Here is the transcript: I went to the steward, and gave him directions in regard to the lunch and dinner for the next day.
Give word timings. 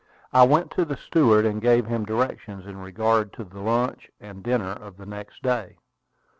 I 0.33 0.47
went 0.47 0.71
to 0.71 0.83
the 0.83 0.97
steward, 0.97 1.45
and 1.45 1.61
gave 1.61 1.85
him 1.85 2.05
directions 2.05 2.65
in 2.65 2.77
regard 2.77 3.31
to 3.33 3.43
the 3.43 3.59
lunch 3.59 4.09
and 4.19 4.41
dinner 4.41 4.73
for 4.79 4.89
the 4.89 5.05
next 5.05 5.43
day. 5.43 5.77